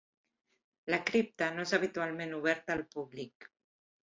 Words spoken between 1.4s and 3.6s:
no és habitualment oberta al públic.